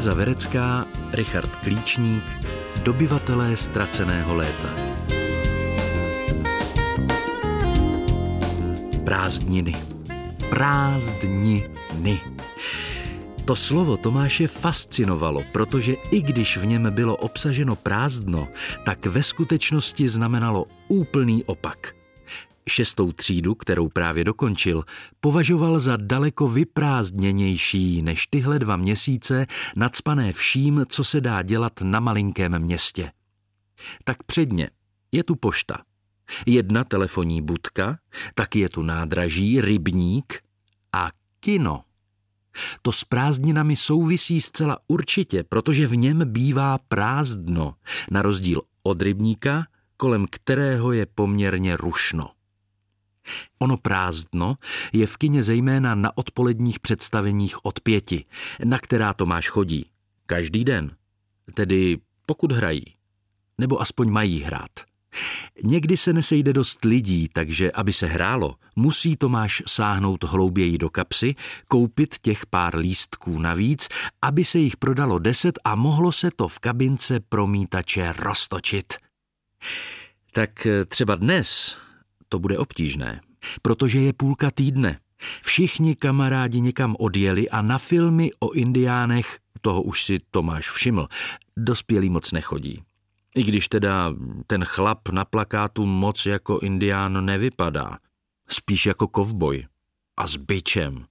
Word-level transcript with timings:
Tereza 0.00 0.16
Verecká, 0.16 0.88
Richard 1.12 1.56
Klíčník, 1.60 2.24
dobyvatelé 2.88 3.52
ztraceného 3.52 4.32
léta. 4.32 4.72
Prázdniny. 9.04 9.76
Prázdniny. 10.48 11.68
To 13.44 13.52
slovo 13.52 14.00
Tomáše 14.00 14.48
fascinovalo, 14.48 15.44
protože 15.52 15.92
i 15.92 16.22
když 16.24 16.56
v 16.56 16.66
něm 16.66 16.88
bylo 16.90 17.16
obsaženo 17.16 17.76
prázdno, 17.76 18.48
tak 18.88 19.06
ve 19.06 19.22
skutečnosti 19.22 20.08
znamenalo 20.08 20.64
úplný 20.88 21.44
opak. 21.44 21.99
Šestou 22.70 23.12
třídu, 23.12 23.54
kterou 23.54 23.88
právě 23.88 24.24
dokončil, 24.24 24.84
považoval 25.20 25.80
za 25.80 25.96
daleko 25.96 26.48
vyprázdněnější 26.48 28.02
než 28.02 28.26
tyhle 28.26 28.58
dva 28.58 28.76
měsíce 28.76 29.46
nadspané 29.76 30.32
vším, 30.32 30.84
co 30.88 31.04
se 31.04 31.20
dá 31.20 31.42
dělat 31.42 31.72
na 31.82 32.00
malinkém 32.00 32.58
městě. 32.58 33.12
Tak 34.04 34.22
předně 34.22 34.70
je 35.12 35.24
tu 35.24 35.36
pošta. 35.36 35.78
Jedna 36.46 36.84
telefonní 36.84 37.42
budka, 37.42 37.98
taky 38.34 38.58
je 38.58 38.68
tu 38.68 38.82
nádraží, 38.82 39.60
rybník 39.60 40.42
a 40.92 41.10
kino. 41.40 41.84
To 42.82 42.92
s 42.92 43.04
prázdninami 43.04 43.76
souvisí 43.76 44.40
zcela 44.40 44.78
určitě, 44.88 45.44
protože 45.44 45.86
v 45.86 45.96
něm 45.96 46.22
bývá 46.24 46.78
prázdno, 46.78 47.74
na 48.10 48.22
rozdíl 48.22 48.62
od 48.82 49.02
rybníka, 49.02 49.64
kolem 49.96 50.26
kterého 50.30 50.92
je 50.92 51.06
poměrně 51.06 51.76
rušno. 51.76 52.30
Ono 53.58 53.76
prázdno 53.76 54.56
je 54.92 55.06
v 55.06 55.16
kině 55.16 55.42
zejména 55.42 55.94
na 55.94 56.18
odpoledních 56.18 56.80
představeních 56.80 57.64
od 57.64 57.80
pěti, 57.80 58.24
na 58.64 58.78
která 58.78 59.14
Tomáš 59.14 59.48
chodí. 59.48 59.86
Každý 60.26 60.64
den. 60.64 60.90
Tedy 61.54 61.98
pokud 62.26 62.52
hrají. 62.52 62.84
Nebo 63.58 63.80
aspoň 63.80 64.10
mají 64.10 64.40
hrát. 64.40 64.70
Někdy 65.62 65.96
se 65.96 66.12
nesejde 66.12 66.52
dost 66.52 66.84
lidí, 66.84 67.28
takže 67.32 67.72
aby 67.72 67.92
se 67.92 68.06
hrálo, 68.06 68.54
musí 68.76 69.16
Tomáš 69.16 69.62
sáhnout 69.66 70.24
hlouběji 70.24 70.78
do 70.78 70.90
kapsy, 70.90 71.34
koupit 71.68 72.18
těch 72.18 72.46
pár 72.46 72.76
lístků 72.76 73.38
navíc, 73.38 73.88
aby 74.22 74.44
se 74.44 74.58
jich 74.58 74.76
prodalo 74.76 75.18
deset 75.18 75.58
a 75.64 75.74
mohlo 75.74 76.12
se 76.12 76.30
to 76.36 76.48
v 76.48 76.58
kabince 76.58 77.20
promítače 77.20 78.12
roztočit. 78.12 78.94
Tak 80.32 80.66
třeba 80.88 81.14
dnes 81.14 81.76
to 82.30 82.38
bude 82.38 82.58
obtížné, 82.58 83.20
protože 83.62 84.00
je 84.00 84.12
půlka 84.12 84.50
týdne. 84.50 85.00
Všichni 85.42 85.96
kamarádi 85.96 86.60
někam 86.60 86.96
odjeli 86.98 87.50
a 87.50 87.62
na 87.62 87.78
filmy 87.78 88.30
o 88.38 88.52
indiánech, 88.52 89.38
toho 89.60 89.82
už 89.82 90.04
si 90.04 90.18
Tomáš 90.30 90.70
všiml, 90.70 91.08
dospělí 91.56 92.10
moc 92.10 92.32
nechodí. 92.32 92.82
I 93.34 93.42
když 93.42 93.68
teda 93.68 94.14
ten 94.46 94.64
chlap 94.64 95.08
na 95.08 95.24
plakátu 95.24 95.86
moc 95.86 96.26
jako 96.26 96.58
indián 96.58 97.24
nevypadá. 97.24 97.98
Spíš 98.48 98.86
jako 98.86 99.08
kovboj. 99.08 99.66
A 100.16 100.26
s 100.26 100.36
byčem. 100.36 101.04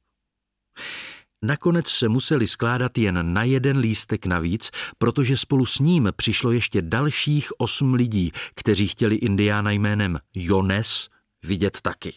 Nakonec 1.41 1.87
se 1.87 2.09
museli 2.09 2.47
skládat 2.47 2.97
jen 2.97 3.33
na 3.33 3.43
jeden 3.43 3.77
lístek 3.77 4.25
navíc, 4.25 4.71
protože 4.97 5.37
spolu 5.37 5.65
s 5.65 5.79
ním 5.79 6.09
přišlo 6.15 6.51
ještě 6.51 6.81
dalších 6.81 7.49
osm 7.57 7.93
lidí, 7.93 8.31
kteří 8.55 8.87
chtěli 8.87 9.15
indiána 9.15 9.71
jménem 9.71 10.19
Jones 10.33 11.09
vidět 11.43 11.81
taky. 11.81 12.13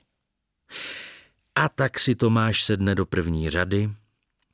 A 1.54 1.68
tak 1.68 1.98
si 1.98 2.14
Tomáš 2.14 2.64
sedne 2.64 2.94
do 2.94 3.06
první 3.06 3.50
řady, 3.50 3.90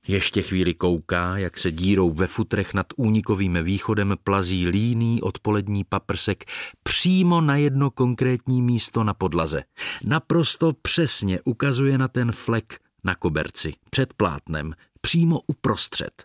ještě 0.08 0.42
chvíli 0.42 0.74
kouká, 0.74 1.38
jak 1.38 1.58
se 1.58 1.70
dírou 1.70 2.12
ve 2.12 2.26
futrech 2.26 2.74
nad 2.74 2.86
únikovým 2.96 3.58
východem 3.62 4.14
plazí 4.24 4.68
líný 4.68 5.22
odpolední 5.22 5.84
paprsek 5.84 6.44
přímo 6.82 7.40
na 7.40 7.56
jedno 7.56 7.90
konkrétní 7.90 8.62
místo 8.62 9.04
na 9.04 9.14
podlaze. 9.14 9.62
Naprosto 10.04 10.72
přesně 10.82 11.40
ukazuje 11.44 11.98
na 11.98 12.08
ten 12.08 12.32
flek 12.32 12.80
na 13.08 13.14
koberci, 13.14 13.74
před 13.90 14.14
plátnem, 14.14 14.74
přímo 15.00 15.40
uprostřed. 15.46 16.24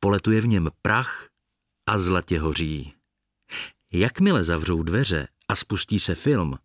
Poletuje 0.00 0.40
v 0.40 0.46
něm 0.46 0.68
prach 0.82 1.28
a 1.86 1.98
zlatě 1.98 2.40
hoří. 2.40 2.94
Jakmile 3.92 4.44
zavřou 4.44 4.82
dveře 4.82 5.28
a 5.48 5.56
spustí 5.56 6.00
se 6.00 6.14
film, 6.14 6.58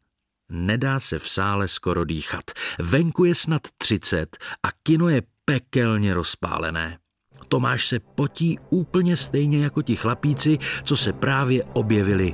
nedá 0.49 0.99
se 0.99 1.19
v 1.19 1.29
sále 1.29 1.67
skoro 1.67 2.05
dýchat. 2.05 2.43
Venku 2.79 3.25
je 3.25 3.35
snad 3.35 3.61
třicet 3.77 4.37
a 4.63 4.71
kino 4.83 5.09
je 5.09 5.21
pekelně 5.45 6.13
rozpálené. 6.13 6.99
Tomáš 7.47 7.87
se 7.87 7.99
potí 7.99 8.59
úplně 8.69 9.17
stejně 9.17 9.63
jako 9.63 9.81
ti 9.81 9.95
chlapíci, 9.95 10.57
co 10.83 10.97
se 10.97 11.13
právě 11.13 11.63
objevili 11.63 12.33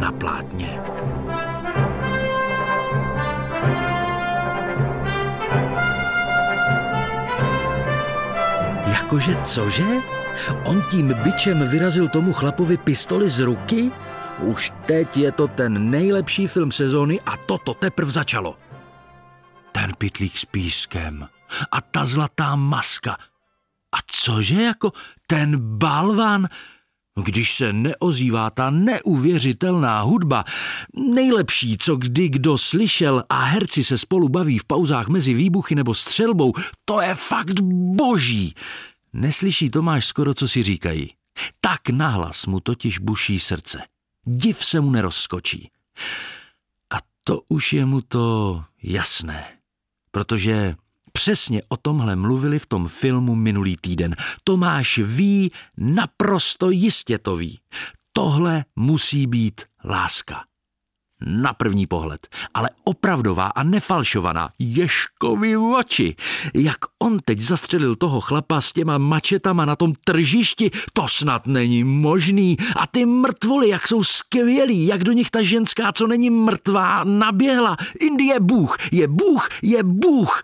na 0.00 0.12
plátně. 0.12 0.80
Jakože 9.16 9.42
cože? 9.44 9.90
On 10.64 10.82
tím 10.90 11.14
byčem 11.24 11.68
vyrazil 11.68 12.08
tomu 12.08 12.32
chlapovi 12.32 12.76
pistoli 12.76 13.30
z 13.30 13.48
ruky? 13.48 13.88
Už 14.44 14.72
teď 14.86 15.16
je 15.16 15.32
to 15.32 15.48
ten 15.48 15.90
nejlepší 15.90 16.46
film 16.46 16.72
sezóny 16.72 17.20
a 17.20 17.36
toto 17.36 17.74
teprve 17.74 18.12
začalo. 18.12 18.60
Ten 19.72 19.96
pitlík 19.98 20.38
s 20.38 20.44
pískem 20.44 21.28
a 21.72 21.80
ta 21.80 22.06
zlatá 22.06 22.56
maska. 22.56 23.16
A 23.96 23.98
cože 24.06 24.62
jako 24.62 24.92
ten 25.26 25.78
balvan? 25.78 26.48
Když 27.24 27.54
se 27.54 27.72
neozývá 27.72 28.50
ta 28.50 28.70
neuvěřitelná 28.70 30.00
hudba, 30.00 30.44
nejlepší, 31.14 31.78
co 31.78 31.96
kdy 31.96 32.28
kdo 32.28 32.58
slyšel 32.58 33.24
a 33.28 33.44
herci 33.44 33.84
se 33.84 33.98
spolu 33.98 34.28
baví 34.28 34.58
v 34.58 34.64
pauzách 34.64 35.08
mezi 35.08 35.34
výbuchy 35.34 35.74
nebo 35.74 35.94
střelbou, 35.94 36.52
to 36.84 37.00
je 37.00 37.14
fakt 37.14 37.60
boží. 37.96 38.54
Neslyší 39.16 39.70
Tomáš 39.70 40.06
skoro, 40.06 40.34
co 40.34 40.48
si 40.48 40.62
říkají. 40.62 41.10
Tak 41.60 41.88
nahlas 41.88 42.46
mu 42.46 42.60
totiž 42.60 42.98
buší 42.98 43.40
srdce. 43.40 43.82
Div 44.24 44.64
se 44.64 44.80
mu 44.80 44.90
nerozskočí. 44.90 45.70
A 46.90 46.96
to 47.24 47.42
už 47.48 47.72
je 47.72 47.84
mu 47.84 48.00
to 48.00 48.64
jasné, 48.82 49.44
protože 50.10 50.76
Přesně 51.16 51.62
o 51.68 51.76
tomhle 51.76 52.16
mluvili 52.16 52.58
v 52.58 52.66
tom 52.66 52.88
filmu 52.88 53.34
minulý 53.34 53.76
týden. 53.76 54.14
Tomáš 54.44 54.98
ví, 54.98 55.52
naprosto 55.76 56.70
jistě 56.70 57.18
to 57.18 57.36
ví. 57.36 57.60
Tohle 58.12 58.64
musí 58.76 59.26
být 59.26 59.60
láska. 59.84 60.44
Na 61.20 61.54
první 61.54 61.86
pohled, 61.86 62.28
ale 62.54 62.68
opravdová 62.84 63.46
a 63.46 63.62
nefalšovaná, 63.62 64.50
Ješkovi 64.58 65.56
oči. 65.56 66.16
Jak 66.54 66.76
on 66.98 67.18
teď 67.24 67.40
zastřelil 67.40 67.96
toho 67.96 68.20
chlapa 68.20 68.60
s 68.60 68.72
těma 68.72 68.98
mačetama 68.98 69.64
na 69.64 69.76
tom 69.76 69.92
tržišti, 70.04 70.70
to 70.92 71.08
snad 71.08 71.46
není 71.46 71.84
možný. 71.84 72.56
A 72.76 72.86
ty 72.86 73.06
mrtvoly, 73.06 73.68
jak 73.68 73.88
jsou 73.88 74.04
skvělí, 74.04 74.86
jak 74.86 75.04
do 75.04 75.12
nich 75.12 75.30
ta 75.30 75.42
ženská, 75.42 75.92
co 75.92 76.06
není 76.06 76.30
mrtvá, 76.30 77.04
naběhla. 77.04 77.76
Indie 78.00 78.40
Bůh, 78.40 78.76
je 78.92 79.08
Bůh, 79.08 79.48
je 79.62 79.82
Bůh. 79.82 80.42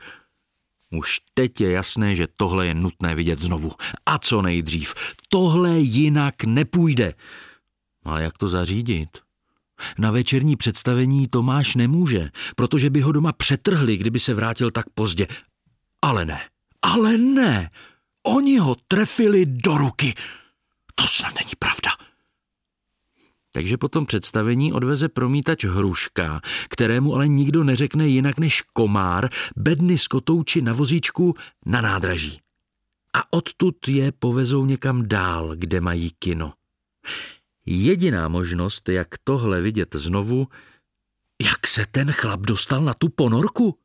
Už 0.90 1.20
teď 1.34 1.60
je 1.60 1.70
jasné, 1.70 2.14
že 2.14 2.28
tohle 2.36 2.66
je 2.66 2.74
nutné 2.74 3.14
vidět 3.14 3.40
znovu. 3.40 3.72
A 4.06 4.18
co 4.18 4.42
nejdřív. 4.42 4.94
Tohle 5.28 5.78
jinak 5.78 6.44
nepůjde. 6.44 7.14
Ale 8.04 8.22
jak 8.22 8.38
to 8.38 8.48
zařídit? 8.48 9.08
Na 9.98 10.10
večerní 10.10 10.56
představení 10.56 11.28
Tomáš 11.28 11.74
nemůže, 11.74 12.30
protože 12.56 12.90
by 12.90 13.00
ho 13.00 13.12
doma 13.12 13.32
přetrhli, 13.32 13.96
kdyby 13.96 14.20
se 14.20 14.34
vrátil 14.34 14.70
tak 14.70 14.86
pozdě. 14.94 15.26
Ale 16.02 16.24
ne, 16.24 16.40
ale 16.82 17.18
ne. 17.18 17.70
Oni 18.22 18.58
ho 18.58 18.76
trefili 18.88 19.46
do 19.46 19.76
ruky. 19.76 20.14
To 20.94 21.06
snad 21.06 21.34
není 21.34 21.52
pravda. 21.58 21.90
Takže 23.52 23.76
po 23.76 23.88
tom 23.88 24.06
představení 24.06 24.72
odveze 24.72 25.08
promítač 25.08 25.64
Hruška, 25.64 26.40
kterému 26.68 27.14
ale 27.14 27.28
nikdo 27.28 27.64
neřekne 27.64 28.08
jinak 28.08 28.38
než 28.38 28.62
komár, 28.62 29.28
bedny 29.56 29.98
z 29.98 30.06
kotouči 30.06 30.62
na 30.62 30.72
vozíčku 30.72 31.34
na 31.66 31.80
nádraží. 31.80 32.40
A 33.14 33.32
odtud 33.32 33.88
je 33.88 34.12
povezou 34.12 34.64
někam 34.64 35.08
dál, 35.08 35.52
kde 35.56 35.80
mají 35.80 36.10
kino. 36.18 36.52
Jediná 37.66 38.28
možnost, 38.28 38.88
jak 38.88 39.08
tohle 39.24 39.60
vidět 39.60 39.94
znovu, 39.94 40.48
jak 41.42 41.66
se 41.66 41.86
ten 41.90 42.12
chlap 42.12 42.40
dostal 42.40 42.80
na 42.80 42.94
tu 42.94 43.08
ponorku 43.08 43.78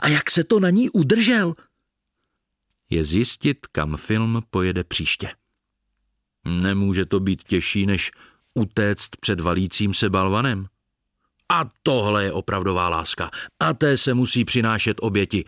a 0.00 0.08
jak 0.08 0.30
se 0.30 0.44
to 0.44 0.60
na 0.60 0.70
ní 0.70 0.90
udržel, 0.90 1.54
je 2.90 3.04
zjistit, 3.04 3.66
kam 3.66 3.96
film 3.96 4.42
pojede 4.50 4.84
příště. 4.84 5.30
Nemůže 6.44 7.06
to 7.06 7.20
být 7.20 7.44
těžší, 7.44 7.86
než 7.86 8.10
utéct 8.54 9.16
před 9.16 9.40
valícím 9.40 9.94
se 9.94 10.10
balvanem. 10.10 10.66
A 11.48 11.70
tohle 11.82 12.24
je 12.24 12.32
opravdová 12.32 12.88
láska. 12.88 13.30
A 13.60 13.74
té 13.74 13.96
se 13.96 14.14
musí 14.14 14.44
přinášet 14.44 14.96
oběti. 15.00 15.44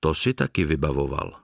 To 0.00 0.14
si 0.14 0.34
taky 0.34 0.64
vybavoval. 0.64 1.40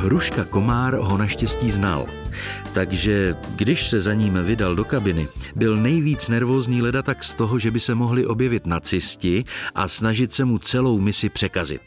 Hruška 0.00 0.44
Komár 0.44 0.94
ho 0.94 1.18
naštěstí 1.18 1.70
znal, 1.70 2.06
takže 2.72 3.36
když 3.56 3.90
se 3.90 4.00
za 4.00 4.14
ním 4.14 4.38
vydal 4.44 4.74
do 4.74 4.84
kabiny, 4.84 5.28
byl 5.56 5.76
nejvíc 5.76 6.28
nervózní 6.28 6.82
leda 6.82 7.02
tak 7.02 7.24
z 7.24 7.34
toho, 7.34 7.58
že 7.58 7.70
by 7.70 7.80
se 7.80 7.94
mohli 7.94 8.26
objevit 8.26 8.66
nacisti 8.66 9.44
a 9.74 9.88
snažit 9.88 10.32
se 10.32 10.44
mu 10.44 10.58
celou 10.58 11.00
misi 11.00 11.28
překazit. 11.28 11.80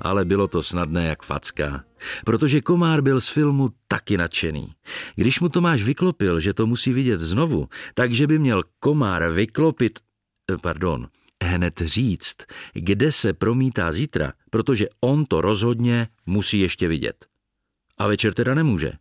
Ale 0.00 0.24
bylo 0.24 0.48
to 0.48 0.62
snadné 0.62 1.06
jak 1.06 1.22
facka, 1.22 1.84
protože 2.24 2.60
Komár 2.60 3.00
byl 3.00 3.20
z 3.20 3.28
filmu 3.28 3.68
taky 3.88 4.16
nadšený. 4.16 4.72
Když 5.16 5.40
mu 5.40 5.48
Tomáš 5.48 5.82
vyklopil, 5.82 6.40
že 6.40 6.54
to 6.54 6.66
musí 6.66 6.92
vidět 6.92 7.20
znovu, 7.20 7.68
takže 7.94 8.26
by 8.26 8.38
měl 8.38 8.62
Komár 8.80 9.32
vyklopit, 9.32 9.98
eh, 10.52 10.56
pardon, 10.62 11.08
hned 11.44 11.80
říct, 11.84 12.36
kde 12.74 13.12
se 13.12 13.32
promítá 13.32 13.92
zítra, 13.92 14.32
protože 14.50 14.88
on 15.00 15.24
to 15.24 15.40
rozhodně 15.40 16.08
musí 16.26 16.60
ještě 16.60 16.88
vidět. 16.88 17.29
A 18.00 18.06
večer 18.06 18.34
teda 18.34 18.54
nemůže. 18.54 18.92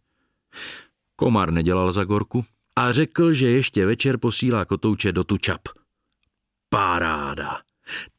Komár 1.16 1.51
nedělal 1.51 1.92
za 1.92 2.04
gorku 2.04 2.46
a 2.75 2.92
řekl, 2.92 3.34
že 3.34 3.48
ještě 3.48 3.86
večer 3.86 4.18
posílá 4.18 4.66
kotouče 4.66 5.12
do 5.12 5.24
Tučap. 5.24 5.62
Paráda! 6.69 7.62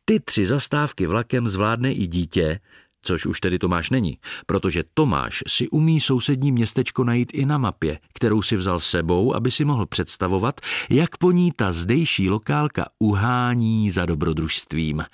Ty 0.05 0.21
tři 0.21 0.47
zastávky 0.47 1.07
vlakem 1.07 1.49
zvládne 1.49 1.93
i 1.93 2.07
dítě, 2.07 2.61
což 3.03 3.27
už 3.27 3.41
tedy 3.41 3.59
Tomáš 3.59 3.91
není, 3.91 4.19
protože 4.47 4.83
Tomáš 4.95 5.43
si 5.47 5.69
umí 5.69 6.01
sousední 6.01 6.53
městečko 6.53 7.05
najít 7.05 7.35
i 7.35 7.47
na 7.47 7.59
mapě, 7.59 7.99
kterou 8.15 8.43
si 8.43 8.57
vzal 8.57 8.81
sebou, 8.81 9.35
aby 9.35 9.51
si 9.51 9.65
mohl 9.65 9.87
představovat, 9.87 10.61
jak 10.91 11.17
po 11.17 11.31
ní 11.31 11.53
ta 11.53 11.73
zdejší 11.73 12.31
lokálka 12.31 12.87
uhání 12.99 13.91
za 13.91 14.07
dobrodružstvím. 14.07 15.05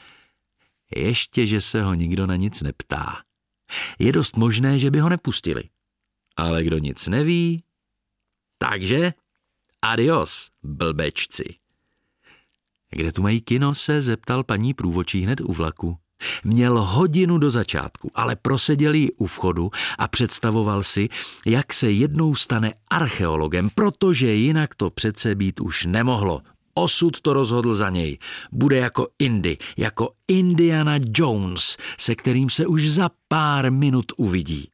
Ještě, 0.97 1.47
že 1.47 1.61
se 1.61 1.83
ho 1.83 1.95
nikdo 1.95 2.27
na 2.27 2.37
nic 2.37 2.63
neptá. 2.63 3.27
Je 3.99 4.13
dost 4.13 4.37
možné, 4.37 4.79
že 4.79 4.91
by 4.91 4.99
ho 4.99 5.09
nepustili. 5.09 5.63
Ale 6.37 6.65
kdo 6.65 6.79
nic 6.79 7.09
neví, 7.09 7.65
takže 8.59 9.13
adios, 9.83 10.51
blbečci. 10.63 11.55
Kde 12.91 13.13
tu 13.13 13.23
mají 13.23 13.41
kino, 13.41 13.75
se 13.75 14.03
zeptal 14.03 14.45
paní 14.45 14.75
průvočí 14.75 15.21
hned 15.21 15.41
u 15.41 15.53
vlaku. 15.53 15.97
Měl 16.45 16.83
hodinu 16.83 17.39
do 17.39 17.51
začátku, 17.51 18.11
ale 18.15 18.37
proseděl 18.37 18.95
ji 18.95 19.13
u 19.13 19.27
vchodu 19.27 19.71
a 19.99 20.09
představoval 20.09 20.83
si, 20.83 21.09
jak 21.47 21.73
se 21.73 21.91
jednou 21.91 22.35
stane 22.35 22.75
archeologem, 22.91 23.71
protože 23.75 24.35
jinak 24.35 24.75
to 24.75 24.91
přece 24.91 25.35
být 25.35 25.61
už 25.61 25.85
nemohlo. 25.85 26.43
Osud 26.79 27.21
to 27.21 27.33
rozhodl 27.33 27.75
za 27.75 27.91
něj. 27.91 28.19
Bude 28.53 28.77
jako 28.77 29.09
Indy, 29.19 29.59
jako 29.77 30.13
Indiana 30.29 30.95
Jones, 31.15 31.77
se 31.99 32.15
kterým 32.15 32.51
se 32.51 32.67
už 32.67 32.91
za 32.91 33.11
pár 33.29 33.73
minut 33.73 34.13
uvidí. 34.17 34.71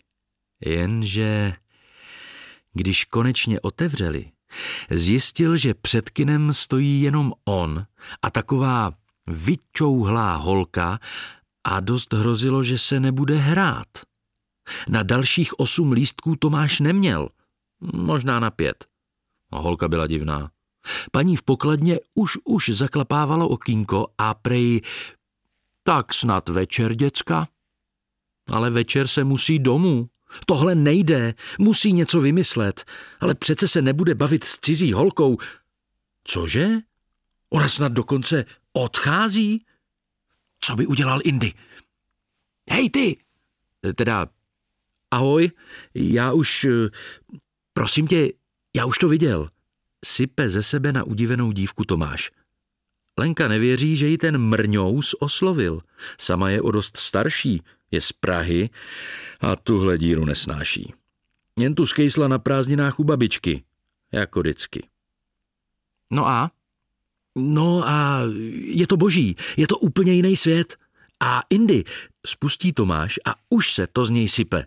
Jenže 0.64 1.52
když 2.72 3.04
konečně 3.04 3.60
otevřeli, 3.60 4.31
zjistil, 4.90 5.56
že 5.56 5.75
před 5.75 6.10
kinem 6.10 6.52
stojí 6.52 7.02
jenom 7.02 7.32
on 7.44 7.87
a 8.22 8.31
taková 8.31 8.93
vyčouhlá 9.26 10.37
holka 10.37 10.98
a 11.64 11.81
dost 11.81 12.12
hrozilo, 12.12 12.64
že 12.64 12.78
se 12.78 13.00
nebude 13.00 13.37
hrát. 13.37 13.88
Na 14.88 15.02
dalších 15.02 15.60
osm 15.60 15.93
lístků 15.93 16.37
Tomáš 16.37 16.81
neměl, 16.81 17.28
možná 17.93 18.40
na 18.40 18.50
pět. 18.50 18.84
A 19.52 19.58
holka 19.58 19.88
byla 19.88 20.06
divná. 20.06 20.50
Paní 21.12 21.37
v 21.37 21.43
pokladně 21.43 22.00
už 22.14 22.38
už 22.44 22.69
zaklapávalo 22.69 23.49
okýnko 23.49 24.06
a 24.19 24.34
prej, 24.34 24.81
tak 25.82 26.14
snad 26.14 26.49
večer, 26.49 26.94
děcka. 26.94 27.49
Ale 28.46 28.70
večer 28.70 29.08
se 29.08 29.25
musí 29.25 29.58
domů. 29.58 30.08
Tohle 30.46 30.75
nejde, 30.75 31.34
musí 31.58 31.93
něco 31.93 32.20
vymyslet, 32.20 32.84
ale 33.20 33.34
přece 33.34 33.69
se 33.69 33.82
nebude 33.82 34.14
bavit 34.14 34.44
s 34.44 34.58
cizí 34.61 34.93
holkou. 34.93 35.38
Cože? 36.25 36.69
Ona 37.50 37.69
snad 37.69 37.93
dokonce 37.93 38.44
odchází? 38.73 39.64
Co 40.61 40.76
by 40.76 40.87
udělal 40.87 41.20
Indy? 41.25 41.52
Hej 42.70 42.90
ty! 42.90 43.17
Teda, 43.94 44.26
ahoj, 45.11 45.50
já 45.94 46.32
už, 46.32 46.67
prosím 47.73 48.06
tě, 48.06 48.32
já 48.76 48.87
už 48.87 48.99
to 48.99 49.08
viděl. 49.08 49.50
Sype 50.04 50.49
ze 50.49 50.62
sebe 50.62 50.93
na 50.93 51.04
udivenou 51.04 51.52
dívku 51.52 51.84
Tomáš. 51.84 52.31
Lenka 53.19 53.49
nevěří, 53.49 53.96
že 53.96 54.06
ji 54.06 54.19
ten 54.19 54.38
mrňous 54.38 55.14
oslovil. 55.20 55.81
Sama 56.19 56.50
je 56.50 56.62
o 56.62 56.70
dost 56.70 56.96
starší, 56.96 57.62
je 57.90 58.00
z 58.00 58.12
Prahy 58.12 58.70
a 59.40 59.56
tuhle 59.56 59.99
díru 59.99 60.25
nesnáší. 60.25 60.94
Jen 61.58 61.75
tu 61.75 61.87
skejsla 61.87 62.28
na 62.28 62.38
prázdninách 62.38 63.00
u 63.00 63.04
babičky, 63.04 63.64
jako 64.12 64.40
vždycky. 64.40 64.88
No 66.10 66.28
a? 66.28 66.50
No 67.37 67.88
a 67.88 68.20
je 68.64 68.87
to 68.87 68.96
boží, 68.96 69.37
je 69.56 69.66
to 69.66 69.78
úplně 69.78 70.12
jiný 70.12 70.37
svět. 70.37 70.76
A 71.20 71.43
Indy 71.50 71.84
spustí 72.26 72.72
Tomáš 72.72 73.19
a 73.26 73.34
už 73.50 73.72
se 73.72 73.87
to 73.87 74.06
z 74.06 74.10
něj 74.10 74.28
sype. 74.28 74.66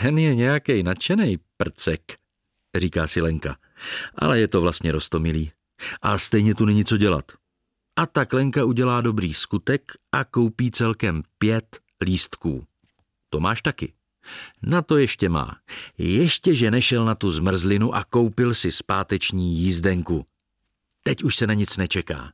Ten 0.00 0.18
je 0.18 0.34
nějaký 0.34 0.82
nadšený 0.82 1.38
prcek, 1.56 2.00
říká 2.76 3.06
si 3.06 3.20
Lenka, 3.20 3.56
ale 4.14 4.40
je 4.40 4.48
to 4.48 4.60
vlastně 4.60 4.92
rostomilý. 4.92 5.52
A 6.02 6.18
stejně 6.18 6.54
tu 6.54 6.64
není 6.64 6.84
co 6.84 6.96
dělat. 6.96 7.32
A 7.96 8.06
tak 8.06 8.32
Lenka 8.32 8.64
udělá 8.64 9.00
dobrý 9.00 9.34
skutek 9.34 9.92
a 10.12 10.24
koupí 10.24 10.70
celkem 10.70 11.22
pět 11.38 11.78
lístků. 12.00 12.64
Tomáš 13.30 13.62
taky. 13.62 13.92
Na 14.62 14.82
to 14.82 14.96
ještě 14.96 15.28
má. 15.28 15.56
Ještě, 15.98 16.54
že 16.54 16.70
nešel 16.70 17.04
na 17.04 17.14
tu 17.14 17.30
zmrzlinu 17.30 17.94
a 17.94 18.04
koupil 18.04 18.54
si 18.54 18.72
zpáteční 18.72 19.56
jízdenku. 19.56 20.26
Teď 21.02 21.22
už 21.22 21.36
se 21.36 21.46
na 21.46 21.54
nic 21.54 21.76
nečeká. 21.76 22.32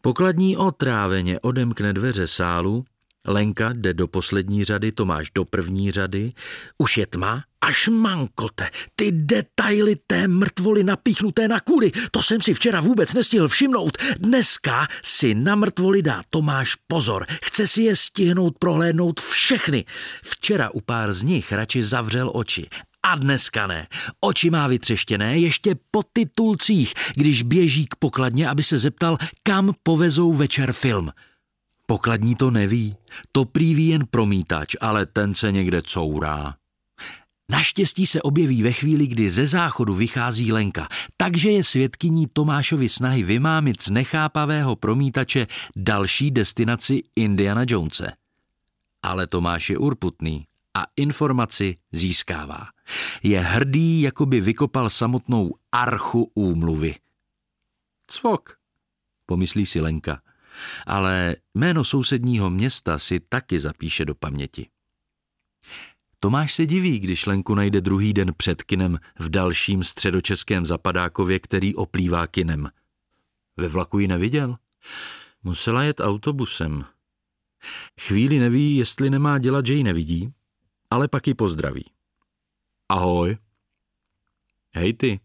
Pokladní 0.00 0.56
otráveně 0.56 1.40
odemkne 1.40 1.92
dveře 1.92 2.26
sálu, 2.26 2.84
Lenka 3.26 3.72
jde 3.72 3.94
do 3.94 4.08
poslední 4.08 4.64
řady, 4.64 4.92
Tomáš 4.92 5.30
do 5.34 5.44
první 5.44 5.90
řady. 5.90 6.32
Už 6.78 6.96
je 6.96 7.06
tma? 7.06 7.44
Až 7.60 7.88
mankote, 7.88 8.70
ty 8.96 9.12
detaily 9.12 9.96
té 10.06 10.28
mrtvoly 10.28 10.84
napíchnuté 10.84 11.48
na 11.48 11.60
kůli, 11.60 11.92
to 12.10 12.22
jsem 12.22 12.42
si 12.42 12.54
včera 12.54 12.80
vůbec 12.80 13.14
nestihl 13.14 13.48
všimnout. 13.48 13.98
Dneska 14.18 14.88
si 15.04 15.34
na 15.34 15.54
mrtvoly 15.54 16.02
dá 16.02 16.22
Tomáš 16.30 16.74
pozor, 16.86 17.26
chce 17.44 17.66
si 17.66 17.82
je 17.82 17.96
stihnout 17.96 18.58
prohlédnout 18.58 19.20
všechny. 19.20 19.84
Včera 20.24 20.70
u 20.70 20.80
pár 20.80 21.12
z 21.12 21.22
nich 21.22 21.52
radši 21.52 21.82
zavřel 21.82 22.30
oči. 22.34 22.66
A 23.02 23.14
dneska 23.14 23.66
ne. 23.66 23.86
Oči 24.20 24.50
má 24.50 24.66
vytřeštěné 24.66 25.38
ještě 25.38 25.74
po 25.90 26.02
titulcích, 26.12 26.94
když 27.14 27.42
běží 27.42 27.86
k 27.86 27.94
pokladně, 27.94 28.48
aby 28.48 28.62
se 28.62 28.78
zeptal, 28.78 29.18
kam 29.42 29.72
povezou 29.82 30.32
večer 30.32 30.72
film. 30.72 31.10
Pokladní 31.90 32.34
to 32.34 32.50
neví, 32.50 32.96
to 33.32 33.44
prý 33.44 33.88
jen 33.88 34.06
promítač, 34.06 34.76
ale 34.80 35.06
ten 35.06 35.34
se 35.34 35.52
někde 35.52 35.82
courá. 35.82 36.54
Naštěstí 37.48 38.06
se 38.06 38.22
objeví 38.22 38.62
ve 38.62 38.72
chvíli, 38.72 39.06
kdy 39.06 39.30
ze 39.30 39.46
záchodu 39.46 39.94
vychází 39.94 40.52
Lenka, 40.52 40.88
takže 41.16 41.50
je 41.50 41.64
svědkyní 41.64 42.26
Tomášovi 42.32 42.88
snahy 42.88 43.22
vymámit 43.22 43.82
z 43.82 43.90
nechápavého 43.90 44.76
promítače 44.76 45.46
další 45.76 46.30
destinaci 46.30 47.02
Indiana 47.16 47.64
Jonese. 47.68 48.12
Ale 49.02 49.26
Tomáš 49.26 49.70
je 49.70 49.78
urputný 49.78 50.46
a 50.74 50.84
informaci 50.96 51.76
získává. 51.92 52.66
Je 53.22 53.40
hrdý, 53.40 54.00
jako 54.00 54.26
by 54.26 54.40
vykopal 54.40 54.90
samotnou 54.90 55.54
archu 55.72 56.30
úmluvy. 56.34 56.94
Cvok, 58.06 58.56
pomyslí 59.26 59.66
si 59.66 59.80
Lenka, 59.80 60.20
ale 60.86 61.36
jméno 61.54 61.84
sousedního 61.84 62.50
města 62.50 62.98
si 62.98 63.20
taky 63.20 63.58
zapíše 63.58 64.04
do 64.04 64.14
paměti. 64.14 64.66
Tomáš 66.20 66.54
se 66.54 66.66
diví, 66.66 66.98
když 66.98 67.26
Lenku 67.26 67.54
najde 67.54 67.80
druhý 67.80 68.12
den 68.12 68.32
před 68.36 68.62
kinem 68.62 68.98
v 69.18 69.28
dalším 69.28 69.84
středočeském 69.84 70.66
zapadákově, 70.66 71.38
který 71.38 71.74
oplývá 71.74 72.26
kinem. 72.26 72.70
Ve 73.56 73.68
vlaku 73.68 73.98
ji 73.98 74.08
neviděl. 74.08 74.56
Musela 75.42 75.82
jet 75.82 76.00
autobusem. 76.00 76.84
Chvíli 78.00 78.38
neví, 78.38 78.76
jestli 78.76 79.10
nemá 79.10 79.38
dělat, 79.38 79.66
že 79.66 79.74
ji 79.74 79.84
nevidí, 79.84 80.32
ale 80.90 81.08
pak 81.08 81.26
ji 81.26 81.34
pozdraví. 81.34 81.84
Ahoj. 82.88 83.36
Hej 84.74 84.94
ty, 84.94 85.20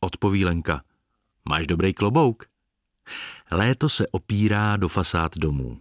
odpoví 0.00 0.44
Lenka. 0.44 0.82
Máš 1.48 1.66
dobrý 1.66 1.94
klobouk? 1.94 2.46
Léto 3.50 3.88
se 3.88 4.06
opírá 4.06 4.76
do 4.76 4.88
fasád 4.88 5.38
domů. 5.38 5.80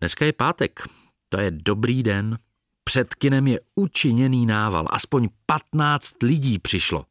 Dneska 0.00 0.24
je 0.24 0.32
pátek, 0.32 0.82
to 1.28 1.40
je 1.40 1.50
dobrý 1.50 2.02
den. 2.02 2.36
Před 2.84 3.14
kinem 3.14 3.46
je 3.46 3.60
učiněný 3.74 4.46
nával, 4.46 4.86
aspoň 4.90 5.28
15 5.46 6.22
lidí 6.22 6.58
přišlo. 6.58 7.06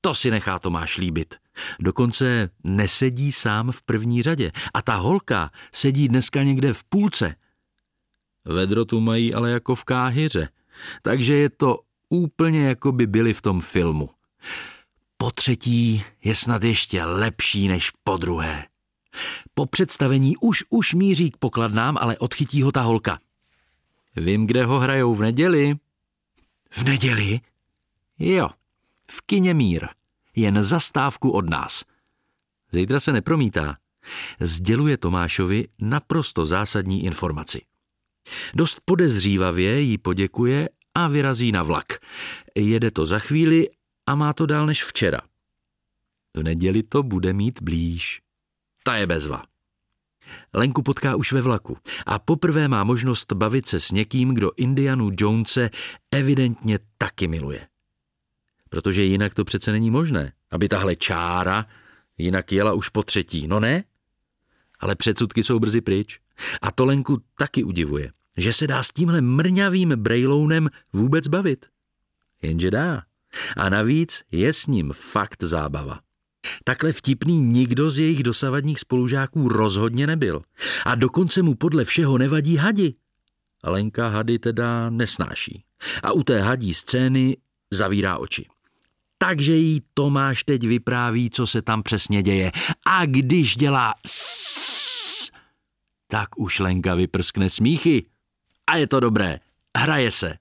To 0.00 0.14
si 0.14 0.30
nechá 0.30 0.58
Tomáš 0.58 0.96
líbit. 0.96 1.34
Dokonce 1.80 2.50
nesedí 2.64 3.32
sám 3.32 3.72
v 3.72 3.82
první 3.82 4.22
řadě 4.22 4.52
a 4.74 4.82
ta 4.82 4.94
holka 4.96 5.50
sedí 5.72 6.08
dneska 6.08 6.42
někde 6.42 6.72
v 6.72 6.84
půlce. 6.84 7.34
Vedro 8.44 8.84
tu 8.84 9.00
mají 9.00 9.34
ale 9.34 9.50
jako 9.50 9.74
v 9.74 9.84
káhyře. 9.84 10.48
takže 11.02 11.34
je 11.34 11.50
to 11.50 11.80
úplně 12.08 12.68
jako 12.68 12.92
by 12.92 13.06
byli 13.06 13.34
v 13.34 13.42
tom 13.42 13.60
filmu. 13.60 14.10
Po 15.16 15.30
třetí 15.30 16.04
je 16.24 16.34
snad 16.34 16.64
ještě 16.64 17.04
lepší 17.04 17.68
než 17.68 17.90
po 18.04 18.16
druhé. 18.16 18.64
Po 19.54 19.66
představení 19.66 20.36
už 20.36 20.64
už 20.70 20.94
míří 20.94 21.30
k 21.30 21.36
pokladnám, 21.36 21.98
ale 22.00 22.18
odchytí 22.18 22.62
ho 22.62 22.72
ta 22.72 22.82
holka. 22.82 23.18
Vím, 24.16 24.46
kde 24.46 24.64
ho 24.64 24.78
hrajou 24.78 25.14
v 25.14 25.20
neděli. 25.20 25.76
V 26.70 26.82
neděli? 26.82 27.40
Jo, 28.18 28.48
v 29.10 29.20
kině 29.20 29.54
Mír. 29.54 29.88
Jen 30.36 30.62
zastávku 30.62 31.30
od 31.30 31.50
nás. 31.50 31.84
Zítra 32.72 33.00
se 33.00 33.12
nepromítá. 33.12 33.76
Sděluje 34.40 34.96
Tomášovi 34.96 35.68
naprosto 35.80 36.46
zásadní 36.46 37.04
informaci. 37.04 37.62
Dost 38.54 38.80
podezřívavě 38.84 39.80
jí 39.80 39.98
poděkuje 39.98 40.68
a 40.94 41.08
vyrazí 41.08 41.52
na 41.52 41.62
vlak. 41.62 41.86
Jede 42.54 42.90
to 42.90 43.06
za 43.06 43.18
chvíli 43.18 43.68
a 44.06 44.14
má 44.14 44.32
to 44.32 44.46
dál 44.46 44.66
než 44.66 44.84
včera. 44.84 45.20
V 46.34 46.42
neděli 46.42 46.82
to 46.82 47.02
bude 47.02 47.32
mít 47.32 47.62
blíž. 47.62 48.20
Ta 48.86 48.96
je 48.96 49.06
bezva. 49.06 49.42
Lenku 50.54 50.82
potká 50.82 51.16
už 51.16 51.32
ve 51.32 51.40
vlaku 51.40 51.78
a 52.06 52.18
poprvé 52.18 52.68
má 52.68 52.84
možnost 52.84 53.32
bavit 53.32 53.66
se 53.66 53.80
s 53.80 53.90
někým, 53.90 54.34
kdo 54.34 54.52
Indianu 54.56 55.10
Jonese 55.20 55.70
evidentně 56.10 56.78
taky 56.98 57.28
miluje. 57.28 57.66
Protože 58.68 59.02
jinak 59.02 59.34
to 59.34 59.44
přece 59.44 59.72
není 59.72 59.90
možné, 59.90 60.32
aby 60.50 60.68
tahle 60.68 60.96
čára 60.96 61.66
jinak 62.18 62.52
jela 62.52 62.72
už 62.72 62.88
po 62.88 63.02
třetí, 63.02 63.46
no 63.46 63.60
ne? 63.60 63.84
Ale 64.80 64.94
předsudky 64.94 65.44
jsou 65.44 65.58
brzy 65.58 65.80
pryč. 65.80 66.20
A 66.62 66.70
to 66.70 66.84
Lenku 66.84 67.22
taky 67.38 67.64
udivuje, 67.64 68.12
že 68.36 68.52
se 68.52 68.66
dá 68.66 68.82
s 68.82 68.92
tímhle 68.92 69.20
mrňavým 69.20 69.88
brejlounem 69.88 70.68
vůbec 70.92 71.28
bavit. 71.28 71.66
Jenže 72.42 72.70
dá. 72.70 73.02
A 73.56 73.68
navíc 73.68 74.22
je 74.32 74.52
s 74.52 74.66
ním 74.66 74.92
fakt 74.92 75.42
zábava. 75.42 76.05
Takhle 76.64 76.92
vtipný 76.92 77.40
nikdo 77.40 77.90
z 77.90 77.98
jejich 77.98 78.22
dosavadních 78.22 78.80
spolužáků 78.80 79.48
rozhodně 79.48 80.06
nebyl. 80.06 80.42
A 80.84 80.94
dokonce 80.94 81.42
mu 81.42 81.54
podle 81.54 81.84
všeho 81.84 82.18
nevadí 82.18 82.56
hadi. 82.56 82.94
Lenka 83.64 84.08
hady 84.08 84.38
teda 84.38 84.90
nesnáší. 84.90 85.64
A 86.02 86.12
u 86.12 86.22
té 86.22 86.40
hadí 86.40 86.74
scény 86.74 87.36
zavírá 87.72 88.18
oči. 88.18 88.46
Takže 89.18 89.52
jí 89.52 89.82
Tomáš 89.94 90.44
teď 90.44 90.66
vypráví, 90.66 91.30
co 91.30 91.46
se 91.46 91.62
tam 91.62 91.82
přesně 91.82 92.22
děje. 92.22 92.52
A 92.86 93.06
když 93.06 93.56
dělá 93.56 93.94
tak 96.08 96.38
už 96.38 96.58
Lenka 96.58 96.94
vyprskne 96.94 97.50
smíchy. 97.50 98.06
A 98.66 98.76
je 98.76 98.86
to 98.86 99.00
dobré. 99.00 99.38
Hraje 99.76 100.10
se. 100.10 100.38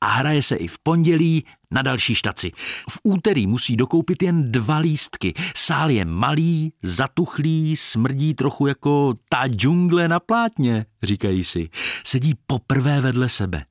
A 0.00 0.06
hraje 0.06 0.42
se 0.42 0.56
i 0.56 0.68
v 0.68 0.78
pondělí 0.78 1.44
na 1.70 1.82
další 1.82 2.14
štaci. 2.14 2.52
V 2.90 3.00
úterý 3.02 3.46
musí 3.46 3.76
dokoupit 3.76 4.22
jen 4.22 4.52
dva 4.52 4.78
lístky. 4.78 5.34
Sál 5.56 5.90
je 5.90 6.04
malý, 6.04 6.72
zatuchlý, 6.82 7.76
smrdí 7.76 8.34
trochu 8.34 8.66
jako 8.66 9.14
ta 9.28 9.46
džungle 9.48 10.08
na 10.08 10.20
plátně, 10.20 10.86
říkají 11.02 11.44
si. 11.44 11.68
Sedí 12.04 12.34
poprvé 12.46 13.00
vedle 13.00 13.28
sebe. 13.28 13.64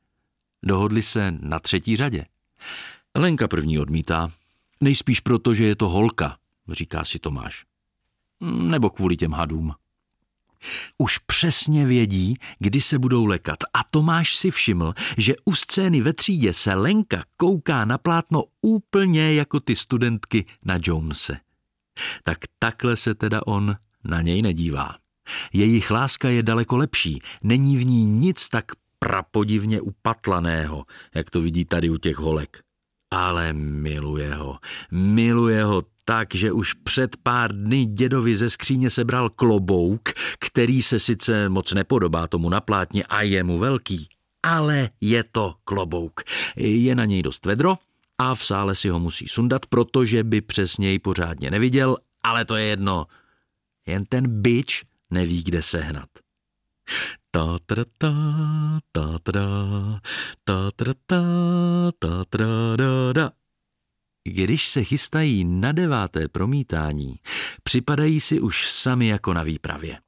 Dohodli 0.65 1.03
se 1.03 1.31
na 1.39 1.59
třetí 1.59 1.95
řadě. 1.95 2.25
Lenka 3.15 3.47
první 3.47 3.79
odmítá. 3.79 4.29
Nejspíš 4.81 5.19
proto, 5.19 5.53
že 5.53 5.63
je 5.65 5.75
to 5.75 5.89
holka, 5.89 6.37
říká 6.71 7.05
si 7.05 7.19
Tomáš. 7.19 7.65
Nebo 8.41 8.89
kvůli 8.89 9.17
těm 9.17 9.31
hadům. 9.31 9.73
Už 10.97 11.17
přesně 11.17 11.85
vědí, 11.85 12.35
kdy 12.59 12.81
se 12.81 12.99
budou 12.99 13.25
lekat 13.25 13.57
a 13.73 13.83
Tomáš 13.91 14.35
si 14.35 14.51
všiml, 14.51 14.93
že 15.17 15.35
u 15.45 15.55
scény 15.55 16.01
ve 16.01 16.13
třídě 16.13 16.53
se 16.53 16.73
Lenka 16.73 17.23
kouká 17.37 17.85
na 17.85 17.97
plátno 17.97 18.43
úplně 18.61 19.33
jako 19.33 19.59
ty 19.59 19.75
studentky 19.75 20.45
na 20.65 20.79
Jonese. 20.83 21.37
Tak 22.23 22.37
takhle 22.59 22.95
se 22.95 23.15
teda 23.15 23.41
on 23.45 23.75
na 24.03 24.21
něj 24.21 24.41
nedívá. 24.41 24.95
Jejich 25.53 25.91
láska 25.91 26.29
je 26.29 26.43
daleko 26.43 26.77
lepší, 26.77 27.21
není 27.43 27.77
v 27.77 27.85
ní 27.85 28.05
nic 28.05 28.49
tak 28.49 28.65
prapodivně 28.99 29.81
upatlaného, 29.81 30.85
jak 31.13 31.29
to 31.29 31.41
vidí 31.41 31.65
tady 31.65 31.89
u 31.89 31.97
těch 31.97 32.17
holek. 32.17 32.63
Ale 33.11 33.53
miluje 33.53 34.35
ho, 34.35 34.59
miluje 34.91 35.63
ho 35.63 35.83
tak, 36.05 36.35
že 36.35 36.51
už 36.51 36.73
před 36.73 37.17
pár 37.23 37.53
dny 37.53 37.85
dědovi 37.85 38.35
ze 38.35 38.49
skříně 38.49 38.89
sebral 38.89 39.29
klobouk, 39.29 40.09
který 40.39 40.81
se 40.81 40.99
sice 40.99 41.49
moc 41.49 41.73
nepodobá 41.73 42.27
tomu 42.27 42.49
na 42.49 42.61
plátně 42.61 43.03
a 43.03 43.21
je 43.21 43.43
mu 43.43 43.57
velký, 43.57 44.07
ale 44.43 44.89
je 45.01 45.23
to 45.23 45.55
klobouk. 45.63 46.21
Je 46.55 46.95
na 46.95 47.05
něj 47.05 47.23
dost 47.23 47.45
vedro 47.45 47.77
a 48.17 48.35
v 48.35 48.45
sále 48.45 48.75
si 48.75 48.89
ho 48.89 48.99
musí 48.99 49.27
sundat, 49.27 49.65
protože 49.65 50.23
by 50.23 50.41
přes 50.41 50.77
něj 50.77 50.99
pořádně 50.99 51.51
neviděl, 51.51 51.97
ale 52.23 52.45
to 52.45 52.55
je 52.55 52.65
jedno. 52.65 53.05
Jen 53.87 54.05
ten 54.05 54.41
byč 54.41 54.83
neví, 55.09 55.43
kde 55.43 55.61
sehnat. 55.61 56.09
Ta 57.31 57.57
ta 57.65 57.75
ta 57.97 58.13
ta 58.91 59.19
ta 59.23 59.47
ta 60.43 60.71
ta 60.71 60.93
ta 61.07 61.93
ta 61.99 62.25
ta 62.29 63.13
ta 63.13 63.31
když 64.27 64.69
se 64.69 64.83
chystají 64.83 65.43
na 65.43 65.71
deváté 65.71 66.27
promítání, 66.27 67.15
připadají 67.63 68.21
si 68.21 68.39
už 68.39 68.71
sami 68.71 69.07
jako 69.07 69.33
na 69.33 69.43
výpravě. 69.43 69.99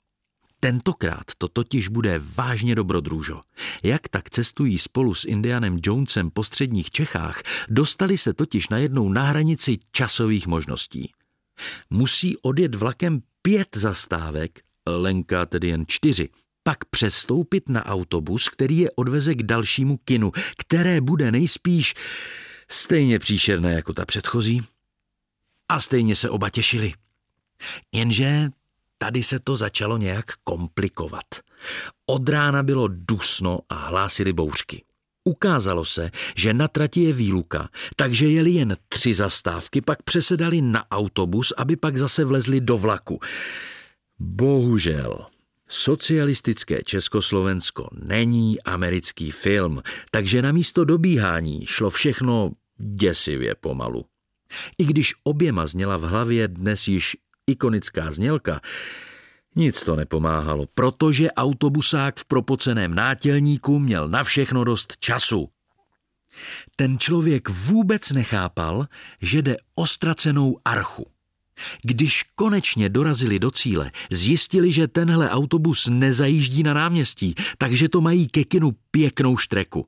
Tentokrát 0.59 1.25
to 1.37 1.47
totiž 1.47 1.87
bude 1.87 2.21
vážně 2.35 2.75
dobrodružo. 2.75 3.41
Jak 3.83 4.07
tak 4.07 4.29
cestují 4.29 4.77
spolu 4.77 5.15
s 5.15 5.25
Indianem 5.25 5.79
Jonesem 5.85 6.29
po 6.29 6.43
středních 6.43 6.91
Čechách, 6.91 7.41
dostali 7.69 8.17
se 8.17 8.33
totiž 8.33 8.69
najednou 8.69 9.09
na 9.09 9.23
hranici 9.23 9.77
časových 9.91 10.47
možností. 10.47 11.11
Musí 11.89 12.37
odjet 12.37 12.75
vlakem 12.75 13.21
pět 13.41 13.67
zastávek, 13.75 14.61
Lenka 14.87 15.45
tedy 15.45 15.67
jen 15.67 15.85
čtyři, 15.87 16.29
pak 16.67 16.85
přestoupit 16.85 17.69
na 17.69 17.85
autobus, 17.85 18.49
který 18.49 18.77
je 18.77 18.91
odveze 18.91 19.35
k 19.35 19.43
dalšímu 19.43 19.97
kinu, 19.97 20.31
které 20.57 21.01
bude 21.01 21.31
nejspíš 21.31 21.93
stejně 22.69 23.19
příšerné 23.19 23.73
jako 23.73 23.93
ta 23.93 24.05
předchozí. 24.05 24.61
A 25.69 25.79
stejně 25.79 26.15
se 26.15 26.29
oba 26.29 26.49
těšili. 26.49 26.93
Jenže 27.91 28.49
tady 28.97 29.23
se 29.23 29.39
to 29.39 29.55
začalo 29.55 29.97
nějak 29.97 30.25
komplikovat. 30.43 31.25
Od 32.05 32.29
rána 32.29 32.63
bylo 32.63 32.87
dusno 32.87 33.59
a 33.69 33.75
hlásily 33.75 34.33
bouřky. 34.33 34.83
Ukázalo 35.23 35.85
se, 35.85 36.11
že 36.35 36.53
na 36.53 36.67
trati 36.67 37.01
je 37.01 37.13
výluka, 37.13 37.69
takže 37.95 38.27
jeli 38.27 38.51
jen 38.51 38.77
tři 38.89 39.13
zastávky, 39.13 39.81
pak 39.81 40.03
přesedali 40.03 40.61
na 40.61 40.91
autobus, 40.91 41.53
aby 41.57 41.75
pak 41.75 41.97
zase 41.97 42.25
vlezli 42.25 42.61
do 42.61 42.77
vlaku. 42.77 43.19
Bohužel, 44.19 45.27
socialistické 45.67 46.83
Československo 46.83 47.89
není 47.91 48.61
americký 48.61 49.31
film, 49.31 49.81
takže 50.11 50.41
na 50.41 50.51
místo 50.51 50.85
dobíhání 50.85 51.65
šlo 51.65 51.89
všechno 51.89 52.51
děsivě 52.77 53.55
pomalu. 53.55 54.05
I 54.77 54.85
když 54.85 55.13
oběma 55.23 55.67
zněla 55.67 55.97
v 55.97 56.01
hlavě 56.01 56.47
dnes 56.47 56.87
již 56.87 57.17
ikonická 57.47 58.11
znělka, 58.11 58.61
nic 59.55 59.83
to 59.83 59.95
nepomáhalo, 59.95 60.65
protože 60.73 61.31
autobusák 61.31 62.19
v 62.19 62.25
propoceném 62.25 62.95
nátělníku 62.95 63.79
měl 63.79 64.07
na 64.07 64.23
všechno 64.23 64.63
dost 64.63 64.97
času. 64.99 65.49
Ten 66.75 66.97
člověk 66.99 67.49
vůbec 67.49 68.11
nechápal, 68.11 68.85
že 69.21 69.41
jde 69.41 69.57
o 69.75 69.87
ztracenou 69.87 70.57
archu. 70.65 71.05
Když 71.81 72.23
konečně 72.35 72.89
dorazili 72.89 73.39
do 73.39 73.51
cíle, 73.51 73.91
zjistili, 74.11 74.71
že 74.71 74.87
tenhle 74.87 75.29
autobus 75.29 75.87
nezajíždí 75.87 76.63
na 76.63 76.73
náměstí, 76.73 77.35
takže 77.57 77.89
to 77.89 78.01
mají 78.01 78.27
ke 78.27 78.43
kinu 78.43 78.71
pěknou 78.91 79.37
štreku. 79.37 79.87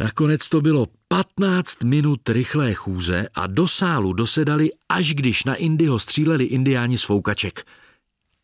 Nakonec 0.00 0.48
to 0.48 0.60
bylo 0.60 0.86
15 1.08 1.84
minut 1.84 2.28
rychlé 2.28 2.74
chůze 2.74 3.28
a 3.34 3.46
do 3.46 3.68
sálu 3.68 4.12
dosedali, 4.12 4.70
až 4.88 5.14
když 5.14 5.44
na 5.44 5.54
Indyho 5.54 5.98
stříleli 5.98 6.44
indiáni 6.44 6.98
z 6.98 7.02
foukaček. 7.02 7.66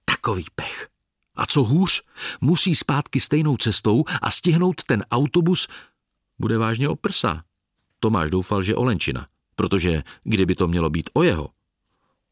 Takový 0.04 0.44
pech. 0.54 0.88
A 1.36 1.46
co 1.46 1.64
hůř, 1.64 2.02
musí 2.40 2.74
zpátky 2.74 3.20
stejnou 3.20 3.56
cestou 3.56 4.04
a 4.22 4.30
stihnout 4.30 4.84
ten 4.84 5.04
autobus 5.10 5.68
bude 6.38 6.58
vážně 6.58 6.88
o 6.88 6.96
prsa. 6.96 7.42
Tomáš 8.00 8.30
doufal, 8.30 8.62
že 8.62 8.74
Olenčina, 8.74 9.26
protože 9.56 10.02
kdyby 10.24 10.54
to 10.54 10.68
mělo 10.68 10.90
být 10.90 11.10
o 11.12 11.22
jeho, 11.22 11.48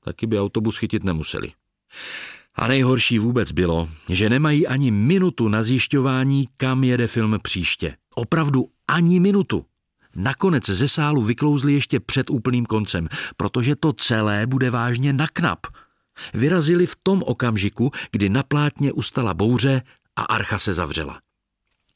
taky 0.05 0.27
by 0.27 0.41
autobus 0.41 0.77
chytit 0.77 1.05
nemuseli. 1.05 1.53
A 2.55 2.69
nejhorší 2.69 3.19
vůbec 3.19 3.53
bylo, 3.53 3.89
že 4.09 4.31
nemají 4.31 4.67
ani 4.67 4.91
minutu 4.91 5.49
na 5.49 5.63
zjišťování, 5.63 6.49
kam 6.57 6.85
jede 6.85 7.07
film 7.07 7.39
příště. 7.43 7.97
Opravdu 8.15 8.69
ani 8.89 9.21
minutu. 9.21 9.65
Nakonec 10.17 10.67
ze 10.67 10.89
sálu 10.89 11.23
vyklouzli 11.23 11.73
ještě 11.73 12.01
před 12.01 12.31
úplným 12.31 12.67
koncem, 12.67 13.09
protože 13.37 13.77
to 13.77 13.93
celé 13.93 14.47
bude 14.47 14.71
vážně 14.71 15.13
na 15.13 15.27
knap. 15.33 15.67
Vyrazili 16.35 16.87
v 16.87 16.97
tom 17.03 17.23
okamžiku, 17.27 17.91
kdy 18.11 18.29
na 18.29 18.43
plátně 18.43 18.93
ustala 18.93 19.35
bouře 19.35 19.83
a 20.17 20.23
archa 20.23 20.59
se 20.59 20.75
zavřela. 20.75 21.21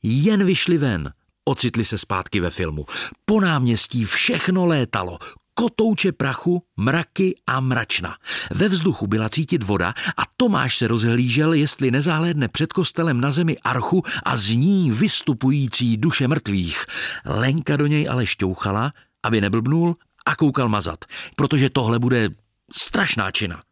Jen 0.02 0.44
vyšli 0.44 0.78
ven, 0.78 1.12
Ocitli 1.48 1.84
se 1.84 1.98
zpátky 1.98 2.40
ve 2.40 2.50
filmu. 2.50 2.84
Po 3.24 3.40
náměstí 3.40 4.04
všechno 4.04 4.66
létalo. 4.66 5.18
Kotouče 5.58 6.12
prachu, 6.12 6.62
mraky 6.76 7.34
a 7.46 7.60
mračna. 7.60 8.16
Ve 8.50 8.68
vzduchu 8.68 9.06
byla 9.06 9.28
cítit 9.28 9.62
voda 9.62 9.94
a 10.16 10.22
Tomáš 10.36 10.76
se 10.76 10.88
rozhlížel, 10.88 11.52
jestli 11.52 11.90
nezahlédne 11.90 12.48
před 12.48 12.72
kostelem 12.72 13.20
na 13.20 13.30
zemi 13.30 13.58
archu 13.58 14.02
a 14.24 14.36
z 14.36 14.48
ní 14.50 14.90
vystupující 14.90 15.96
duše 15.96 16.28
mrtvých. 16.28 16.84
Lenka 17.24 17.76
do 17.76 17.86
něj 17.86 18.08
ale 18.10 18.26
šťouchala, 18.26 18.92
aby 19.22 19.40
neblbnul 19.40 19.96
a 20.26 20.36
koukal 20.36 20.68
mazat, 20.68 21.04
protože 21.36 21.70
tohle 21.70 21.98
bude 21.98 22.30
strašná 22.72 23.30
čina. 23.30 23.62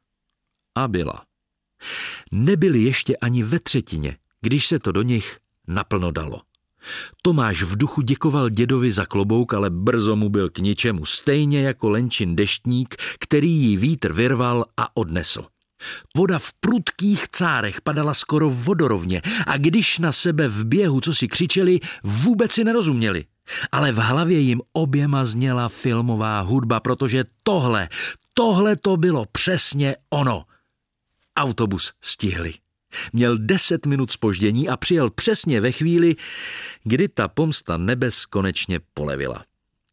A 0.75 0.89
byla. 0.89 1.25
Nebyli 2.33 2.79
ještě 2.83 3.17
ani 3.17 3.43
ve 3.43 3.59
třetině, 3.59 4.17
když 4.41 4.67
se 4.67 4.79
to 4.79 4.93
do 4.93 5.03
nich 5.03 5.39
naplno 5.69 6.11
dalo. 6.11 6.41
Tomáš 7.23 7.63
v 7.63 7.77
duchu 7.77 8.01
děkoval 8.03 8.51
dědovi 8.51 8.93
za 8.93 9.07
klobouk, 9.07 9.55
ale 9.55 9.71
brzo 9.71 10.17
mu 10.17 10.29
byl 10.29 10.51
k 10.51 10.59
ničemu, 10.59 11.05
stejně 11.05 11.61
jako 11.61 11.91
Lenčin 11.91 12.37
deštník, 12.37 12.97
který 13.21 13.51
jí 13.51 13.77
vítr 13.77 14.13
vyrval 14.13 14.65
a 14.77 14.97
odnesl. 14.97 15.47
Voda 16.17 16.39
v 16.39 16.53
prudkých 16.61 17.29
cárech 17.29 17.81
padala 17.81 18.15
skoro 18.15 18.51
vodorovně 18.51 19.23
a 19.47 19.57
když 19.57 19.99
na 19.99 20.13
sebe 20.13 20.49
v 20.49 20.65
běhu 20.65 21.01
co 21.01 21.15
si 21.15 21.29
křičeli, 21.29 21.81
vůbec 22.05 22.53
si 22.53 22.65
nerozuměli. 22.65 23.25
Ale 23.73 23.93
v 23.93 23.97
hlavě 23.97 24.39
jim 24.39 24.61
oběma 24.73 25.25
zněla 25.25 25.69
filmová 25.69 26.41
hudba, 26.41 26.81
protože 26.81 27.25
tohle, 27.43 27.89
tohle 28.35 28.77
to 28.77 28.97
bylo 28.97 29.25
přesně 29.33 29.97
ono. 30.11 30.45
Autobus 31.37 31.93
stihli. 32.01 32.55
Měl 33.13 33.39
deset 33.39 33.87
minut 33.87 34.11
spoždění 34.11 34.69
a 34.69 34.77
přijel 34.77 35.11
přesně 35.11 35.61
ve 35.61 35.73
chvíli, 35.73 36.17
kdy 36.85 37.09
ta 37.09 37.29
pomsta 37.29 37.77
nebes 37.77 38.27
konečně 38.27 38.81
polevila. 38.95 39.45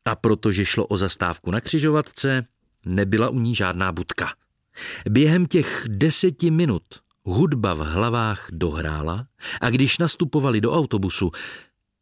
A 0.06 0.16
protože 0.16 0.66
šlo 0.66 0.86
o 0.86 0.98
zastávku 0.98 1.52
na 1.52 1.62
křižovatce, 1.62 2.46
nebyla 2.86 3.30
u 3.30 3.40
ní 3.40 3.56
žádná 3.56 3.92
budka. 3.92 4.34
Během 5.10 5.46
těch 5.46 5.86
deseti 5.88 6.52
minut 6.52 6.84
hudba 7.24 7.74
v 7.74 7.80
hlavách 7.80 8.48
dohrála 8.52 9.28
a 9.62 9.70
když 9.70 9.98
nastupovali 9.98 10.62
do 10.62 10.74
autobusu, 10.74 11.32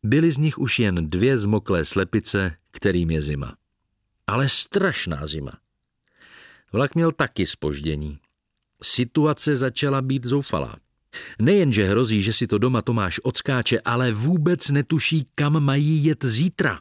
byly 0.04 0.32
z 0.32 0.38
nich 0.38 0.58
už 0.58 0.80
jen 0.80 1.10
dvě 1.10 1.38
zmoklé 1.38 1.86
slepice, 1.86 2.56
kterým 2.72 3.12
je 3.12 3.22
zima. 3.22 3.56
Ale 4.28 4.50
strašná 4.50 5.28
zima. 5.28 5.52
Vlak 6.74 6.96
měl 6.96 7.12
taky 7.12 7.46
spoždění. 7.46 8.20
Situace 8.84 9.56
začala 9.56 10.02
být 10.02 10.26
zoufalá. 10.26 10.78
Nejenže 11.40 11.90
hrozí, 11.90 12.24
že 12.24 12.34
si 12.34 12.48
to 12.48 12.58
doma 12.58 12.82
Tomáš 12.82 13.20
odskáče, 13.24 13.80
ale 13.80 14.12
vůbec 14.12 14.70
netuší, 14.70 15.28
kam 15.36 15.64
mají 15.64 16.06
jet 16.06 16.26
zítra. 16.26 16.80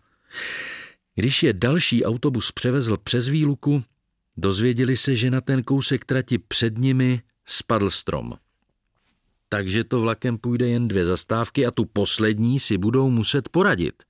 Když 1.15 1.43
je 1.43 1.53
další 1.53 2.05
autobus 2.05 2.53
převezl 2.53 2.97
přes 2.97 3.29
výluku, 3.29 3.83
dozvěděli 4.37 4.97
se, 4.97 5.17
že 5.17 5.31
na 5.31 5.41
ten 5.41 5.63
kousek 5.63 6.05
trati 6.05 6.39
před 6.39 6.79
nimi 6.79 7.23
spadl 7.47 7.91
strom. 7.91 8.33
Takže 9.49 9.85
to 9.85 10.01
vlakem 10.01 10.39
půjde 10.39 10.69
jen 10.69 10.89
dvě 10.89 11.05
zastávky 11.05 11.67
a 11.67 11.71
tu 11.71 11.85
poslední 11.85 12.61
si 12.61 12.79
budou 12.79 13.11
muset 13.11 13.49
poradit. 13.49 14.03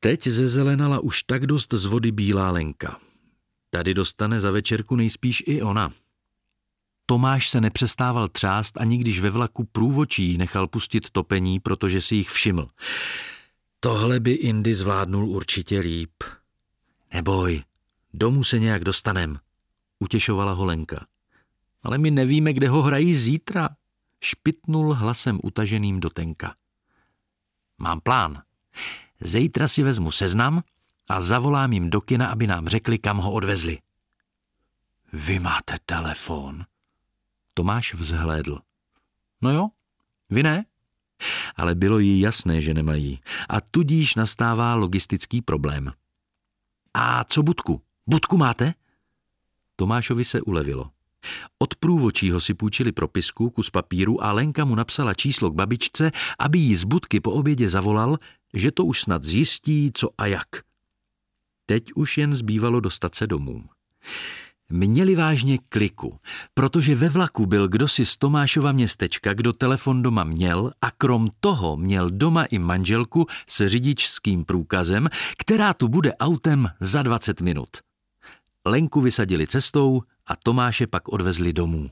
Teď 0.00 0.26
zezelenala 0.26 1.00
už 1.00 1.22
tak 1.22 1.46
dost 1.46 1.74
z 1.74 1.84
vody 1.84 2.12
bílá 2.12 2.50
lenka. 2.50 2.98
Tady 3.70 3.94
dostane 3.94 4.40
za 4.40 4.50
večerku 4.50 4.96
nejspíš 4.96 5.42
i 5.46 5.62
ona. 5.62 5.92
Tomáš 7.06 7.48
se 7.48 7.60
nepřestával 7.60 8.28
třást 8.28 8.80
ani 8.80 8.98
když 8.98 9.20
ve 9.20 9.30
vlaku 9.30 9.64
průvočí 9.64 10.38
nechal 10.38 10.66
pustit 10.66 11.10
topení, 11.10 11.60
protože 11.60 12.00
si 12.00 12.14
jich 12.14 12.30
všiml. 12.30 12.68
Tohle 13.80 14.20
by 14.20 14.32
Indy 14.32 14.74
zvládnul 14.74 15.28
určitě 15.28 15.80
líp. 15.80 16.22
Neboj, 17.12 17.62
domů 18.14 18.44
se 18.44 18.58
nějak 18.58 18.84
dostanem, 18.84 19.38
utěšovala 19.98 20.52
ho 20.52 20.64
Lenka. 20.64 21.06
Ale 21.82 21.98
my 21.98 22.10
nevíme, 22.10 22.52
kde 22.52 22.68
ho 22.68 22.82
hrají 22.82 23.14
zítra, 23.14 23.68
špitnul 24.20 24.94
hlasem 24.94 25.40
utaženým 25.42 26.00
do 26.00 26.10
tenka. 26.10 26.54
Mám 27.78 28.00
plán. 28.00 28.42
Zítra 29.20 29.68
si 29.68 29.82
vezmu 29.82 30.12
seznam 30.12 30.62
a 31.08 31.20
zavolám 31.20 31.72
jim 31.72 31.90
do 31.90 32.00
kina, 32.00 32.26
aby 32.26 32.46
nám 32.46 32.68
řekli, 32.68 32.98
kam 32.98 33.18
ho 33.18 33.32
odvezli. 33.32 33.78
Vy 35.12 35.38
máte 35.38 35.76
telefon, 35.86 36.64
Tomáš 37.54 37.94
vzhlédl. 37.94 38.58
No 39.42 39.50
jo, 39.50 39.68
vy 40.30 40.42
ne? 40.42 40.64
Ale 41.56 41.74
bylo 41.74 41.98
jí 41.98 42.20
jasné, 42.20 42.60
že 42.60 42.74
nemají. 42.74 43.20
A 43.48 43.60
tudíž 43.60 44.14
nastává 44.14 44.74
logistický 44.74 45.42
problém. 45.42 45.92
A 46.94 47.24
co 47.24 47.42
budku? 47.42 47.82
Budku 48.06 48.36
máte? 48.36 48.74
Tomášovi 49.76 50.24
se 50.24 50.40
ulevilo. 50.40 50.90
Od 51.58 51.76
průvočího 51.76 52.40
si 52.40 52.54
půjčili 52.54 52.92
propisku, 52.92 53.50
kus 53.50 53.70
papíru 53.70 54.24
a 54.24 54.32
Lenka 54.32 54.64
mu 54.64 54.74
napsala 54.74 55.14
číslo 55.14 55.50
k 55.50 55.54
babičce, 55.54 56.10
aby 56.38 56.58
jí 56.58 56.74
z 56.76 56.84
budky 56.84 57.20
po 57.20 57.32
obědě 57.32 57.68
zavolal, 57.68 58.18
že 58.54 58.72
to 58.72 58.84
už 58.84 59.00
snad 59.00 59.24
zjistí, 59.24 59.90
co 59.94 60.10
a 60.18 60.26
jak. 60.26 60.48
Teď 61.66 61.92
už 61.94 62.18
jen 62.18 62.34
zbývalo 62.34 62.80
dostat 62.80 63.14
se 63.14 63.26
domů 63.26 63.64
měli 64.72 65.14
vážně 65.14 65.58
kliku, 65.68 66.16
protože 66.54 66.94
ve 66.94 67.08
vlaku 67.08 67.46
byl 67.46 67.68
kdosi 67.68 68.06
z 68.06 68.16
Tomášova 68.16 68.72
městečka, 68.72 69.34
kdo 69.34 69.52
telefon 69.52 70.02
doma 70.02 70.24
měl 70.24 70.72
a 70.82 70.90
krom 70.90 71.30
toho 71.40 71.76
měl 71.76 72.10
doma 72.10 72.44
i 72.44 72.58
manželku 72.58 73.26
s 73.46 73.66
řidičským 73.66 74.44
průkazem, 74.44 75.08
která 75.38 75.74
tu 75.74 75.88
bude 75.88 76.16
autem 76.16 76.68
za 76.80 77.02
20 77.02 77.40
minut. 77.40 77.68
Lenku 78.64 79.00
vysadili 79.00 79.46
cestou 79.46 80.02
a 80.26 80.36
Tomáše 80.36 80.86
pak 80.86 81.08
odvezli 81.08 81.52
domů. 81.52 81.90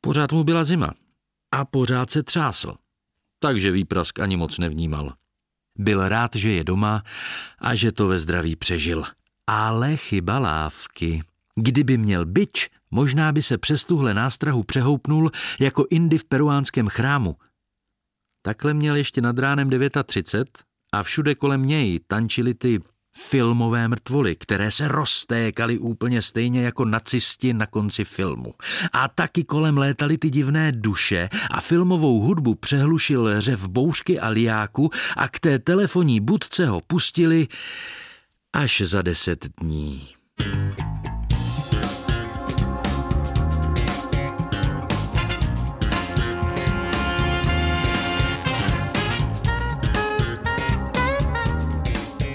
Pořád 0.00 0.32
mu 0.32 0.44
byla 0.44 0.64
zima 0.64 0.92
a 1.52 1.64
pořád 1.64 2.10
se 2.10 2.22
třásl, 2.22 2.74
takže 3.38 3.70
výprask 3.70 4.20
ani 4.20 4.36
moc 4.36 4.58
nevnímal. 4.58 5.12
Byl 5.78 6.08
rád, 6.08 6.34
že 6.34 6.52
je 6.52 6.64
doma 6.64 7.02
a 7.58 7.74
že 7.74 7.92
to 7.92 8.08
ve 8.08 8.18
zdraví 8.18 8.56
přežil. 8.56 9.04
Ale 9.46 9.96
chyba 9.96 10.38
lávky. 10.38 11.22
Kdyby 11.54 11.96
měl 11.96 12.26
byč, 12.26 12.70
možná 12.90 13.32
by 13.32 13.42
se 13.42 13.58
přes 13.58 13.84
tuhle 13.84 14.14
nástrahu 14.14 14.62
přehoupnul 14.62 15.30
jako 15.60 15.86
Indy 15.90 16.18
v 16.18 16.24
peruánském 16.24 16.88
chrámu. 16.88 17.36
Takhle 18.42 18.74
měl 18.74 18.96
ještě 18.96 19.20
nad 19.20 19.38
ránem 19.38 19.70
39 20.06 20.58
a 20.92 21.02
všude 21.02 21.34
kolem 21.34 21.66
něj 21.66 22.00
tančily 22.06 22.54
ty 22.54 22.80
filmové 23.16 23.88
mrtvoly, 23.88 24.36
které 24.36 24.70
se 24.70 24.88
roztékaly 24.88 25.78
úplně 25.78 26.22
stejně 26.22 26.62
jako 26.62 26.84
nacisti 26.84 27.54
na 27.54 27.66
konci 27.66 28.04
filmu. 28.04 28.54
A 28.92 29.08
taky 29.08 29.44
kolem 29.44 29.78
létaly 29.78 30.18
ty 30.18 30.30
divné 30.30 30.72
duše 30.72 31.28
a 31.50 31.60
filmovou 31.60 32.20
hudbu 32.20 32.54
přehlušil 32.54 33.40
řev 33.40 33.68
boušky 33.68 34.20
a 34.20 34.28
liáku 34.28 34.90
a 35.16 35.28
k 35.28 35.40
té 35.40 35.58
telefonní 35.58 36.20
budce 36.20 36.66
ho 36.66 36.80
pustili 36.80 37.48
až 38.52 38.82
za 38.84 39.02
deset 39.02 39.46
dní. 39.60 40.08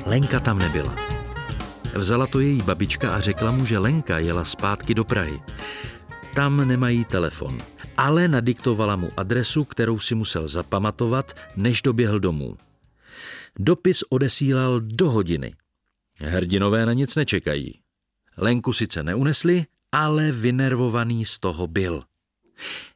Lenka 0.07 0.39
tam 0.39 0.59
nebyla. 0.59 0.95
Vzala 1.95 2.27
to 2.27 2.39
její 2.39 2.61
babička 2.61 3.15
a 3.15 3.19
řekla 3.19 3.51
mu, 3.51 3.65
že 3.65 3.77
Lenka 3.77 4.19
jela 4.19 4.45
zpátky 4.45 4.93
do 4.93 5.03
Prahy. 5.03 5.39
Tam 6.35 6.67
nemají 6.67 7.05
telefon, 7.05 7.61
ale 7.97 8.27
nadiktovala 8.27 8.95
mu 8.95 9.11
adresu, 9.17 9.63
kterou 9.63 9.99
si 9.99 10.15
musel 10.15 10.47
zapamatovat, 10.47 11.35
než 11.55 11.81
doběhl 11.81 12.19
domů. 12.19 12.57
Dopis 13.59 14.03
odesílal 14.09 14.79
do 14.79 15.09
hodiny. 15.09 15.55
Hrdinové 16.19 16.85
na 16.85 16.93
nic 16.93 17.15
nečekají. 17.15 17.79
Lenku 18.37 18.73
sice 18.73 19.03
neunesli, 19.03 19.65
ale 19.91 20.31
vynervovaný 20.31 21.25
z 21.25 21.39
toho 21.39 21.67
byl. 21.67 22.03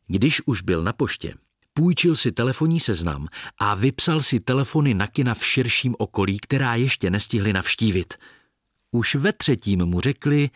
Když 0.07 0.41
už 0.45 0.61
byl 0.61 0.83
na 0.83 0.93
poště, 0.93 1.33
Půjčil 1.73 2.15
si 2.15 2.31
telefonní 2.31 2.79
seznam 2.79 3.27
a 3.57 3.75
vypsal 3.75 4.21
si 4.21 4.39
telefony 4.39 4.93
na 4.93 5.07
kina 5.07 5.33
v 5.33 5.45
širším 5.45 5.95
okolí, 5.97 6.39
která 6.39 6.75
ještě 6.75 7.09
nestihli 7.09 7.53
navštívit. 7.53 8.13
Už 8.91 9.15
ve 9.15 9.33
třetím 9.33 9.85
mu 9.85 9.99
řekli, 9.99 10.49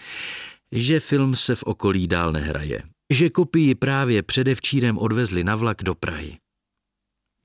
že 0.72 1.00
film 1.00 1.36
se 1.36 1.56
v 1.56 1.64
okolí 1.64 2.08
dál 2.08 2.32
nehraje, 2.32 2.84
že 3.10 3.30
kopii 3.30 3.76
právě 3.76 4.24
předevčírem 4.24 4.98
odvezli 4.98 5.44
na 5.44 5.56
vlak 5.56 5.84
do 5.84 5.96
Prahy. 5.96 6.38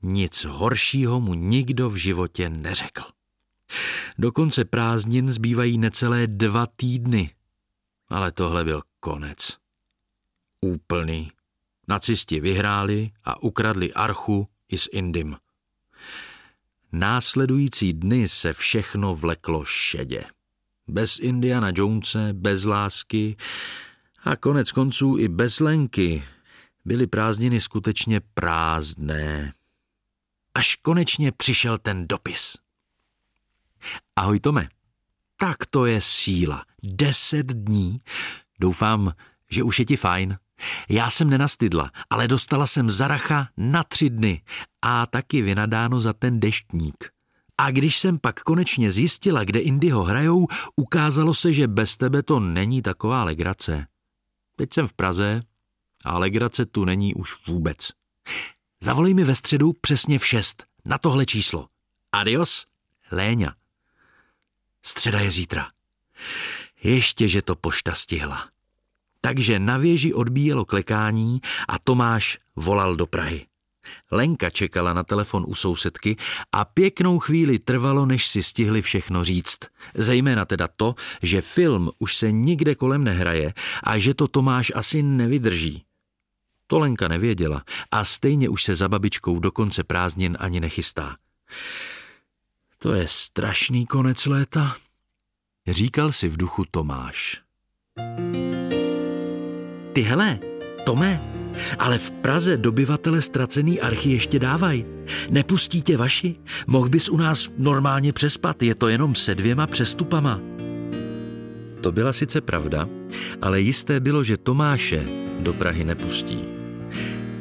Nic 0.02 0.44
horšího 0.44 1.20
mu 1.20 1.34
nikdo 1.34 1.90
v 1.90 1.96
životě 1.96 2.50
neřekl. 2.50 3.02
Do 4.18 4.32
konce 4.32 4.64
prázdnin 4.64 5.30
zbývají 5.30 5.78
necelé 5.78 6.26
dva 6.26 6.66
týdny, 6.66 7.34
ale 8.08 8.32
tohle 8.32 8.64
byl 8.64 8.82
konec. 9.00 9.56
Úplný. 10.60 11.30
Nacisti 11.90 12.40
vyhráli 12.40 13.10
a 13.24 13.42
ukradli 13.42 13.92
archu 13.92 14.48
i 14.68 14.78
s 14.78 14.88
Indym. 14.92 15.36
Následující 16.92 17.92
dny 17.92 18.28
se 18.28 18.52
všechno 18.52 19.14
vleklo 19.14 19.64
šedě. 19.64 20.24
Bez 20.88 21.18
Indiana 21.18 21.72
Jonese, 21.74 22.32
bez 22.32 22.64
lásky 22.64 23.36
a 24.24 24.36
konec 24.36 24.72
konců 24.72 25.18
i 25.18 25.28
bez 25.28 25.60
Lenky 25.60 26.24
byly 26.84 27.06
prázdniny 27.06 27.60
skutečně 27.60 28.20
prázdné. 28.20 29.52
Až 30.54 30.76
konečně 30.76 31.32
přišel 31.32 31.78
ten 31.78 32.08
dopis. 32.08 32.56
Ahoj 34.16 34.40
Tome, 34.40 34.68
tak 35.36 35.66
to 35.66 35.86
je 35.86 36.00
síla. 36.00 36.64
Deset 36.82 37.46
dní. 37.46 38.00
Doufám, 38.60 39.12
že 39.50 39.62
už 39.62 39.78
je 39.78 39.84
ti 39.84 39.96
fajn. 39.96 40.38
Já 40.88 41.10
jsem 41.10 41.30
nenastydla, 41.30 41.90
ale 42.10 42.28
dostala 42.28 42.66
jsem 42.66 42.90
zaracha 42.90 43.48
na 43.56 43.84
tři 43.84 44.10
dny 44.10 44.42
a 44.82 45.06
taky 45.06 45.42
vynadáno 45.42 46.00
za 46.00 46.12
ten 46.12 46.40
deštník. 46.40 47.10
A 47.58 47.70
když 47.70 47.98
jsem 47.98 48.18
pak 48.18 48.40
konečně 48.40 48.92
zjistila, 48.92 49.44
kde 49.44 49.60
Indyho 49.60 50.02
hrajou, 50.02 50.46
ukázalo 50.76 51.34
se, 51.34 51.52
že 51.52 51.68
bez 51.68 51.96
tebe 51.96 52.22
to 52.22 52.40
není 52.40 52.82
taková 52.82 53.24
legrace. 53.24 53.86
Teď 54.56 54.74
jsem 54.74 54.86
v 54.86 54.92
Praze 54.92 55.42
a 56.04 56.18
legrace 56.18 56.66
tu 56.66 56.84
není 56.84 57.14
už 57.14 57.46
vůbec. 57.46 57.88
Zavolej 58.82 59.14
mi 59.14 59.24
ve 59.24 59.34
středu 59.34 59.72
přesně 59.72 60.18
v 60.18 60.26
šest 60.26 60.64
na 60.84 60.98
tohle 60.98 61.26
číslo. 61.26 61.68
Adios, 62.12 62.66
Léňa. 63.12 63.54
Středa 64.82 65.20
je 65.20 65.30
zítra. 65.30 65.70
Ještě, 66.82 67.28
že 67.28 67.42
to 67.42 67.56
pošta 67.56 67.94
stihla. 67.94 68.48
Takže 69.20 69.58
na 69.58 69.78
věži 69.78 70.14
odbíjelo 70.14 70.64
klekání 70.64 71.40
a 71.68 71.78
Tomáš 71.78 72.38
volal 72.56 72.96
do 72.96 73.06
Prahy. 73.06 73.46
Lenka 74.10 74.50
čekala 74.50 74.94
na 74.94 75.02
telefon 75.04 75.44
u 75.48 75.54
sousedky 75.54 76.16
a 76.52 76.64
pěknou 76.64 77.18
chvíli 77.18 77.58
trvalo, 77.58 78.06
než 78.06 78.26
si 78.26 78.42
stihli 78.42 78.82
všechno 78.82 79.24
říct. 79.24 79.58
Zejména 79.94 80.44
teda 80.44 80.68
to, 80.76 80.94
že 81.22 81.40
film 81.40 81.90
už 81.98 82.16
se 82.16 82.32
nikde 82.32 82.74
kolem 82.74 83.04
nehraje 83.04 83.54
a 83.82 83.98
že 83.98 84.14
to 84.14 84.28
Tomáš 84.28 84.72
asi 84.74 85.02
nevydrží. 85.02 85.84
To 86.66 86.78
Lenka 86.78 87.08
nevěděla 87.08 87.64
a 87.90 88.04
stejně 88.04 88.48
už 88.48 88.64
se 88.64 88.74
za 88.74 88.88
babičkou 88.88 89.38
do 89.38 89.52
konce 89.52 89.84
prázdnin 89.84 90.36
ani 90.40 90.60
nechystá. 90.60 91.16
To 92.78 92.92
je 92.94 93.08
strašný 93.08 93.86
konec 93.86 94.26
léta, 94.26 94.76
říkal 95.68 96.12
si 96.12 96.28
v 96.28 96.36
duchu 96.36 96.64
Tomáš. 96.70 97.40
Ty 99.92 100.02
hele, 100.02 100.38
Tome, 100.84 101.20
ale 101.78 101.98
v 101.98 102.10
Praze 102.10 102.56
dobyvatele 102.56 103.22
ztracený 103.22 103.80
archy 103.80 104.10
ještě 104.10 104.38
dávaj. 104.38 104.84
Nepustí 105.30 105.82
tě 105.82 105.96
vaši? 105.96 106.36
Mohl 106.66 106.88
bys 106.88 107.08
u 107.08 107.16
nás 107.16 107.50
normálně 107.58 108.12
přespat, 108.12 108.62
je 108.62 108.74
to 108.74 108.88
jenom 108.88 109.14
se 109.14 109.34
dvěma 109.34 109.66
přestupama. 109.66 110.40
To 111.80 111.92
byla 111.92 112.12
sice 112.12 112.40
pravda, 112.40 112.88
ale 113.42 113.60
jisté 113.60 114.00
bylo, 114.00 114.24
že 114.24 114.36
Tomáše 114.36 115.04
do 115.40 115.52
Prahy 115.52 115.84
nepustí. 115.84 116.38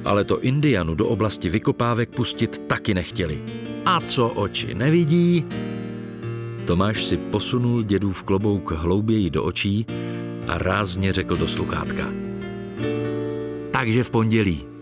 Ale 0.05 0.23
to 0.23 0.41
Indianu 0.41 0.95
do 0.95 1.07
oblasti 1.07 1.49
vykopávek 1.49 2.09
pustit 2.09 2.61
taky 2.67 2.93
nechtěli. 2.93 3.41
A 3.85 4.01
co 4.01 4.27
oči 4.29 4.73
nevidí? 4.73 5.45
Tomáš 6.65 7.03
si 7.05 7.17
posunul 7.17 7.83
dědův 7.83 8.23
klobouk 8.23 8.71
hlouběji 8.71 9.29
do 9.29 9.43
očí 9.43 9.85
a 10.47 10.57
rázně 10.57 11.13
řekl 11.13 11.37
do 11.37 11.47
sluchátka. 11.47 12.28
Takže 13.79 14.03
v 14.03 14.09
pondělí. 14.09 14.78